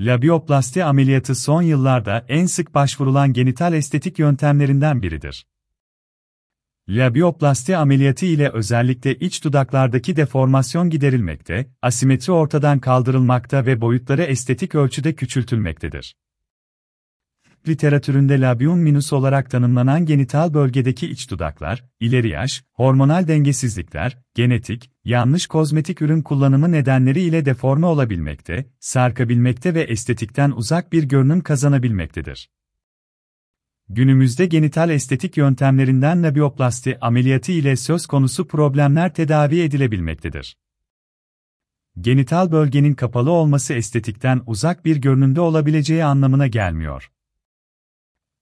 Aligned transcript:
Labioplasti 0.00 0.84
ameliyatı 0.84 1.34
son 1.34 1.62
yıllarda 1.62 2.24
en 2.28 2.46
sık 2.46 2.74
başvurulan 2.74 3.32
genital 3.32 3.72
estetik 3.72 4.18
yöntemlerinden 4.18 5.02
biridir. 5.02 5.46
Labioplasti 6.88 7.76
ameliyatı 7.76 8.26
ile 8.26 8.50
özellikle 8.50 9.14
iç 9.14 9.44
dudaklardaki 9.44 10.16
deformasyon 10.16 10.90
giderilmekte, 10.90 11.70
asimetri 11.82 12.32
ortadan 12.32 12.78
kaldırılmakta 12.78 13.66
ve 13.66 13.80
boyutları 13.80 14.22
estetik 14.22 14.74
ölçüde 14.74 15.14
küçültülmektedir 15.14 16.14
literatüründe 17.68 18.40
labium 18.40 18.78
minus 18.78 19.12
olarak 19.12 19.50
tanımlanan 19.50 20.06
genital 20.06 20.54
bölgedeki 20.54 21.10
iç 21.10 21.30
dudaklar, 21.30 21.84
ileri 22.00 22.28
yaş, 22.28 22.64
hormonal 22.72 23.28
dengesizlikler, 23.28 24.18
genetik, 24.34 24.90
yanlış 25.04 25.46
kozmetik 25.46 26.02
ürün 26.02 26.22
kullanımı 26.22 26.72
nedenleri 26.72 27.20
ile 27.20 27.44
deforme 27.44 27.86
olabilmekte, 27.86 28.66
sarkabilmekte 28.80 29.74
ve 29.74 29.82
estetikten 29.82 30.50
uzak 30.50 30.92
bir 30.92 31.02
görünüm 31.02 31.40
kazanabilmektedir. 31.40 32.50
Günümüzde 33.88 34.46
genital 34.46 34.90
estetik 34.90 35.36
yöntemlerinden 35.36 36.22
labioplasti 36.22 36.98
ameliyatı 37.00 37.52
ile 37.52 37.76
söz 37.76 38.06
konusu 38.06 38.48
problemler 38.48 39.14
tedavi 39.14 39.60
edilebilmektedir. 39.60 40.56
Genital 42.00 42.52
bölgenin 42.52 42.94
kapalı 42.94 43.30
olması 43.30 43.74
estetikten 43.74 44.42
uzak 44.46 44.84
bir 44.84 44.96
görünümde 44.96 45.40
olabileceği 45.40 46.04
anlamına 46.04 46.46
gelmiyor. 46.46 47.10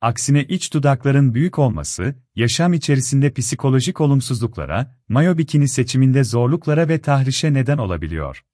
Aksine 0.00 0.44
iç 0.44 0.74
dudakların 0.74 1.34
büyük 1.34 1.58
olması, 1.58 2.14
yaşam 2.36 2.72
içerisinde 2.72 3.32
psikolojik 3.32 4.00
olumsuzluklara, 4.00 4.96
mayo 5.08 5.38
bikini 5.38 5.68
seçiminde 5.68 6.24
zorluklara 6.24 6.88
ve 6.88 7.00
tahrişe 7.00 7.54
neden 7.54 7.78
olabiliyor. 7.78 8.44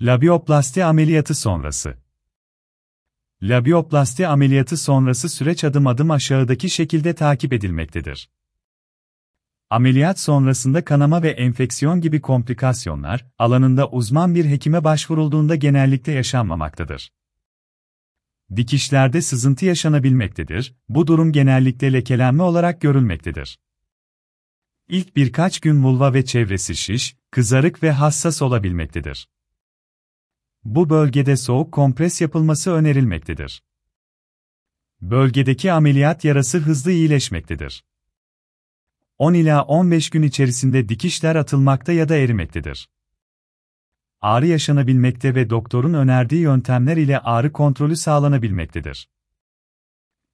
Labioplasti 0.00 0.84
ameliyatı 0.84 1.34
sonrası 1.34 1.94
Labioplasti 3.42 4.26
ameliyatı 4.26 4.76
sonrası 4.76 5.28
süreç 5.28 5.64
adım 5.64 5.86
adım 5.86 6.10
aşağıdaki 6.10 6.70
şekilde 6.70 7.14
takip 7.14 7.52
edilmektedir. 7.52 8.30
Ameliyat 9.70 10.20
sonrasında 10.20 10.84
kanama 10.84 11.22
ve 11.22 11.30
enfeksiyon 11.30 12.00
gibi 12.00 12.20
komplikasyonlar, 12.20 13.26
alanında 13.38 13.88
uzman 13.88 14.34
bir 14.34 14.44
hekime 14.44 14.84
başvurulduğunda 14.84 15.54
genellikle 15.54 16.12
yaşanmamaktadır. 16.12 17.12
Dikişlerde 18.56 19.22
sızıntı 19.22 19.64
yaşanabilmektedir, 19.64 20.74
bu 20.88 21.06
durum 21.06 21.32
genellikle 21.32 21.92
lekelenme 21.92 22.42
olarak 22.42 22.80
görülmektedir. 22.80 23.58
İlk 24.88 25.16
birkaç 25.16 25.60
gün 25.60 25.84
vulva 25.84 26.14
ve 26.14 26.24
çevresi 26.24 26.76
şiş, 26.76 27.16
kızarık 27.30 27.82
ve 27.82 27.90
hassas 27.90 28.42
olabilmektedir. 28.42 29.28
Bu 30.64 30.90
bölgede 30.90 31.36
soğuk 31.36 31.72
kompres 31.72 32.20
yapılması 32.20 32.70
önerilmektedir. 32.70 33.62
Bölgedeki 35.00 35.72
ameliyat 35.72 36.24
yarası 36.24 36.58
hızlı 36.58 36.92
iyileşmektedir. 36.92 37.84
10 39.18 39.34
ila 39.34 39.62
15 39.62 40.10
gün 40.10 40.22
içerisinde 40.22 40.88
dikişler 40.88 41.36
atılmakta 41.36 41.92
ya 41.92 42.08
da 42.08 42.16
erimektedir 42.16 42.88
ağrı 44.20 44.46
yaşanabilmekte 44.46 45.34
ve 45.34 45.50
doktorun 45.50 45.94
önerdiği 45.94 46.40
yöntemler 46.40 46.96
ile 46.96 47.18
ağrı 47.18 47.52
kontrolü 47.52 47.96
sağlanabilmektedir. 47.96 49.08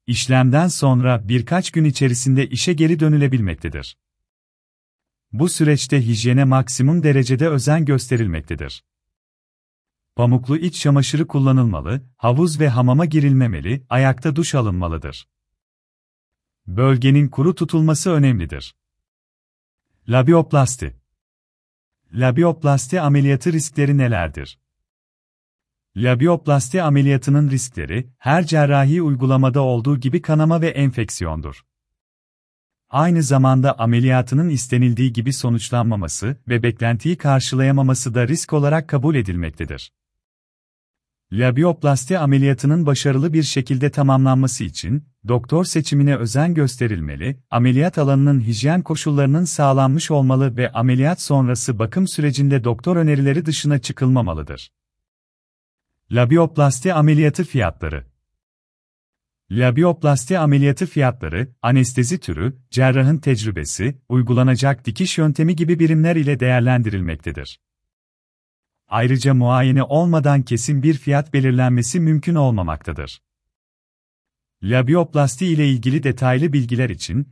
İşlemden 0.07 0.69
sonra 0.69 1.29
birkaç 1.29 1.71
gün 1.71 1.85
içerisinde 1.85 2.49
işe 2.49 2.73
geri 2.73 3.01
dönülebilmektedir. 3.01 3.97
Bu 5.33 5.49
süreçte 5.49 6.07
hijyene 6.07 6.45
maksimum 6.45 7.03
derecede 7.03 7.49
özen 7.49 7.85
gösterilmektedir. 7.85 8.85
Pamuklu 10.17 10.57
iç 10.57 10.81
çamaşırı 10.81 11.27
kullanılmalı, 11.27 12.03
havuz 12.17 12.61
ve 12.61 12.69
hamama 12.69 13.05
girilmemeli, 13.05 13.87
ayakta 13.89 14.37
duş 14.37 14.55
alınmalıdır. 14.55 15.29
Bölgenin 16.67 17.29
kuru 17.29 17.55
tutulması 17.55 18.11
önemlidir. 18.11 18.75
Labioplasti 20.09 21.02
Labioplasti 22.15 23.01
ameliyatı 23.01 23.53
riskleri 23.53 23.99
nelerdir? 23.99 24.59
Labioplasti 25.97 26.83
ameliyatının 26.83 27.51
riskleri, 27.51 28.13
her 28.19 28.47
cerrahi 28.47 29.03
uygulamada 29.03 29.61
olduğu 29.61 30.01
gibi 30.01 30.23
kanama 30.23 30.61
ve 30.61 30.69
enfeksiyondur. 30.69 31.63
Aynı 32.91 33.23
zamanda 33.23 33.79
ameliyatının 33.79 34.49
istenildiği 34.49 35.13
gibi 35.13 35.33
sonuçlanmaması 35.33 36.37
ve 36.49 36.63
beklentiyi 36.63 37.17
karşılayamaması 37.17 38.15
da 38.15 38.29
risk 38.29 38.53
olarak 38.53 38.89
kabul 38.89 39.15
edilmektedir. 39.15 39.93
Labioplasti 41.33 42.19
ameliyatının 42.19 42.87
başarılı 42.87 43.33
bir 43.33 43.43
şekilde 43.43 43.91
tamamlanması 43.91 44.65
için, 44.65 45.05
doktor 45.29 45.65
seçimine 45.65 46.17
özen 46.17 46.55
gösterilmeli, 46.55 47.41
ameliyat 47.51 47.99
alanının 47.99 48.41
hijyen 48.41 48.83
koşullarının 48.83 49.45
sağlanmış 49.45 50.11
olmalı 50.11 50.57
ve 50.57 50.73
ameliyat 50.73 51.21
sonrası 51.21 51.79
bakım 51.79 52.09
sürecinde 52.09 52.65
doktor 52.65 52.97
önerileri 52.97 53.47
dışına 53.47 53.79
çıkılmamalıdır. 53.79 54.73
Labioplasti 56.11 56.95
ameliyatı 56.95 57.45
fiyatları 57.45 58.05
Labioplasti 59.51 60.39
ameliyatı 60.39 60.87
fiyatları, 60.87 61.49
anestezi 61.63 62.21
türü, 62.21 62.57
cerrahın 62.71 63.19
tecrübesi, 63.19 63.99
uygulanacak 64.09 64.87
dikiş 64.87 65.19
yöntemi 65.19 65.57
gibi 65.57 65.79
birimler 65.79 66.17
ile 66.17 66.41
değerlendirilmektedir. 66.41 67.59
Ayrıca 68.93 69.35
muayene 69.35 69.83
olmadan 69.83 70.43
kesin 70.43 70.83
bir 70.83 70.95
fiyat 70.95 71.33
belirlenmesi 71.33 72.01
mümkün 72.01 72.35
olmamaktadır. 72.35 73.23
Labioplasti 74.63 75.47
ile 75.47 75.69
ilgili 75.69 76.03
detaylı 76.03 76.53
bilgiler 76.53 76.91
için 76.91 77.29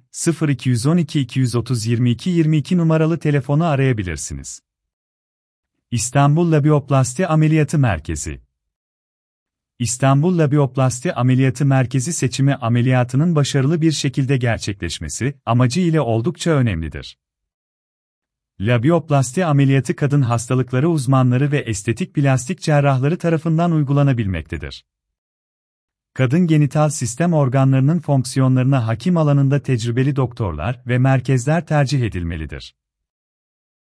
0212 0.49 1.21
230 1.21 1.87
22 1.87 2.31
22 2.31 2.77
numaralı 2.77 3.19
telefonu 3.19 3.65
arayabilirsiniz. 3.65 4.63
İstanbul 5.91 6.53
Labioplasti 6.53 7.27
Ameliyatı 7.27 7.79
Merkezi 7.79 8.41
İstanbul 9.79 10.39
Labioplasti 10.39 11.15
Ameliyatı 11.15 11.67
Merkezi 11.67 12.13
seçimi 12.13 12.55
ameliyatının 12.55 13.37
başarılı 13.37 13.81
bir 13.81 13.93
şekilde 13.93 14.37
gerçekleşmesi 14.37 15.35
amacı 15.47 15.81
ile 15.81 16.01
oldukça 16.01 16.51
önemlidir. 16.51 17.17
Labioplasti 18.61 19.45
ameliyatı 19.45 19.97
kadın 19.97 20.23
hastalıkları 20.23 20.89
uzmanları 20.91 21.53
ve 21.53 21.59
estetik 21.59 22.15
plastik 22.15 22.61
cerrahları 22.61 23.19
tarafından 23.19 23.73
uygulanabilmektedir. 23.73 24.85
Kadın 26.15 26.47
genital 26.47 26.89
sistem 26.89 27.33
organlarının 27.33 28.01
fonksiyonlarına 28.01 28.87
hakim 28.87 29.17
alanında 29.17 29.63
tecrübeli 29.63 30.17
doktorlar 30.17 30.83
ve 30.87 30.99
merkezler 30.99 31.67
tercih 31.67 32.03
edilmelidir. 32.03 32.75